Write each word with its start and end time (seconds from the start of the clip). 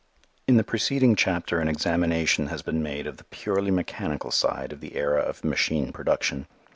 In 0.47 0.57
the 0.57 0.63
preceding 0.63 1.15
chapter 1.15 1.59
an 1.59 1.67
examination 1.67 2.47
has 2.47 2.63
been 2.63 2.81
made 2.81 3.05
of 3.05 3.17
the 3.17 3.23
purely 3.25 3.69
mechanical 3.69 4.31
side 4.31 4.73
of 4.73 4.81
the 4.81 4.95
era 4.95 5.19
of 5.21 5.43
machine 5.43 5.91
production. 5.93 6.47